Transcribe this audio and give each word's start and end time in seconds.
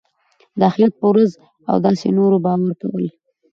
د 0.59 0.61
آخرت 0.69 0.93
په 0.99 1.05
ورځ 1.11 1.31
او 1.69 1.75
داسي 1.85 2.09
نورو 2.17 2.37
باور 2.45 2.71
کول. 2.81 3.05